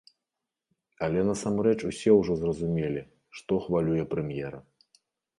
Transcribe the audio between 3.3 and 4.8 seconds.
што хвалюе прэм'ера.